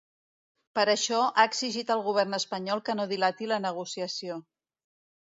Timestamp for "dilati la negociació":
3.13-4.39